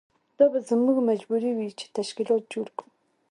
[0.37, 2.87] دا به زموږ مجبوري وي چې تشکیلات جوړ کړو.